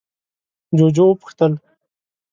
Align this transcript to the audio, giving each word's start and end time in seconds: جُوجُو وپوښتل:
جُوجُو 0.77 1.05
وپوښتل: 1.09 1.53